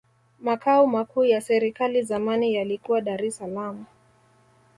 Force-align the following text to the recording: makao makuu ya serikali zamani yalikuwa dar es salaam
makao 0.39 0.87
makuu 0.87 1.23
ya 1.25 1.41
serikali 1.41 2.01
zamani 2.03 2.53
yalikuwa 2.53 3.01
dar 3.01 3.25
es 3.25 3.37
salaam 3.37 3.85